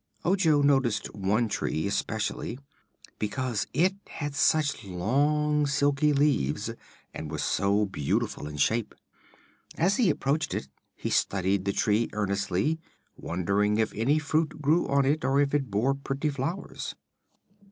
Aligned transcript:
Ojo 0.25 0.63
noticed 0.63 1.13
one 1.13 1.47
tree, 1.47 1.85
especially, 1.85 2.57
because 3.19 3.67
it 3.71 3.93
had 4.07 4.33
such 4.33 4.83
long, 4.83 5.67
silky 5.67 6.11
leaves 6.11 6.71
and 7.13 7.29
was 7.29 7.43
so 7.43 7.85
beautiful 7.85 8.47
in 8.47 8.57
shape. 8.57 8.95
As 9.77 9.97
he 9.97 10.09
approached 10.09 10.55
it 10.55 10.67
he 10.95 11.11
studied 11.11 11.65
the 11.65 11.71
tree 11.71 12.09
earnestly, 12.13 12.79
wondering 13.15 13.77
if 13.77 13.93
any 13.93 14.17
fruit 14.17 14.59
grew 14.59 14.87
on 14.87 15.05
it 15.05 15.23
or 15.23 15.39
if 15.39 15.53
it 15.53 15.69
bore 15.69 15.93
pretty 15.93 16.31
flowers. 16.31 16.95